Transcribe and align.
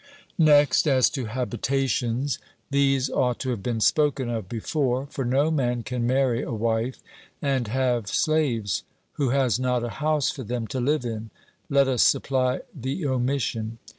Next 0.39 0.87
as 0.87 1.11
to 1.11 1.25
habitations. 1.25 2.39
These 2.71 3.11
ought 3.11 3.37
to 3.41 3.51
have 3.51 3.61
been 3.61 3.79
spoken 3.79 4.29
of 4.31 4.49
before; 4.49 5.05
for 5.11 5.23
no 5.23 5.51
man 5.51 5.83
can 5.83 6.07
marry 6.07 6.41
a 6.41 6.51
wife, 6.51 7.03
and 7.39 7.67
have 7.67 8.07
slaves, 8.07 8.81
who 9.11 9.29
has 9.29 9.59
not 9.59 9.83
a 9.83 9.89
house 10.01 10.31
for 10.31 10.41
them 10.41 10.65
to 10.69 10.79
live 10.79 11.05
in. 11.05 11.29
Let 11.69 11.87
us 11.87 12.01
supply 12.01 12.61
the 12.73 13.05
omission. 13.05 13.77